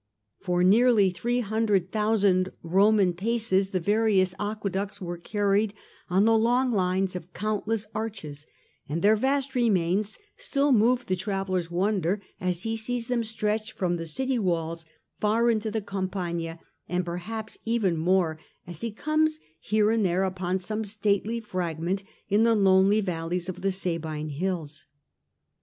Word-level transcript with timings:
For 0.39 0.63
nearly 0.63 1.11
300,000 1.11 2.51
Roman 2.63 3.13
paces 3.13 3.69
the 3.69 3.79
various 3.79 4.33
aqueducts 4.39 4.99
were 4.99 5.19
carried 5.19 5.75
on 6.09 6.25
the 6.25 6.35
long 6.35 6.71
lines 6.71 7.15
of 7.15 7.33
countless 7.33 7.85
arches, 7.93 8.47
and 8.89 9.03
their 9.03 9.15
vast 9.15 9.53
remains 9.53 10.17
still 10.37 10.71
move 10.71 11.05
the 11.05 11.15
traveller's 11.15 11.69
wonder 11.69 12.19
as 12.39 12.63
he 12.63 12.75
sees 12.75 13.09
them 13.09 13.23
stretch 13.23 13.73
from 13.73 13.97
the 13.97 14.07
city 14.07 14.39
walls 14.39 14.87
far 15.19 15.51
into 15.51 15.69
the 15.69 15.81
Campagna, 15.83 16.57
or 16.89 17.03
perhaps 17.03 17.59
even 17.63 17.95
more 17.95 18.39
as 18.65 18.81
he 18.81 18.91
comes 18.91 19.39
here 19.59 19.91
and 19.91 20.03
there 20.03 20.23
upon 20.23 20.57
some 20.57 20.83
stately 20.83 21.39
fragment 21.39 22.01
in 22.27 22.41
the 22.41 22.55
lonely 22.55 23.01
valleys 23.01 23.47
of 23.49 23.61
the 23.61 23.71
Sabine 23.71 24.29
hills. 24.29 24.87